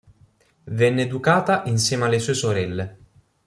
[0.63, 2.97] Venne educata insieme alle sue sorelle.